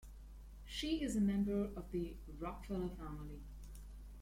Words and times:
She 0.65 1.03
is 1.03 1.15
a 1.15 1.21
member 1.21 1.65
of 1.75 1.91
the 1.91 2.15
Rockefeller 2.39 2.89
family. 2.89 3.39